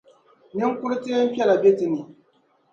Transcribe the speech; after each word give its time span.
Niŋkur’ 0.57 0.91
teempiɛla 1.03 1.55
be 1.61 1.69
ti 1.77 1.85
ni. 1.93 2.01